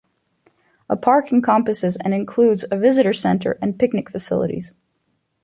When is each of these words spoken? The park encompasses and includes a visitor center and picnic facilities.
The 0.89 0.95
park 0.97 1.31
encompasses 1.31 1.95
and 1.97 2.11
includes 2.11 2.65
a 2.71 2.75
visitor 2.75 3.13
center 3.13 3.59
and 3.61 3.77
picnic 3.77 4.09
facilities. 4.09 4.71